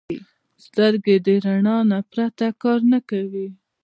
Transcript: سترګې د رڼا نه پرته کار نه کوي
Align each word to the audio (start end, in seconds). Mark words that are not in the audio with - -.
سترګې 0.65 1.15
د 1.25 1.27
رڼا 1.45 1.77
نه 1.91 1.99
پرته 2.11 2.47
کار 2.61 2.79
نه 2.91 2.99
کوي 3.09 3.47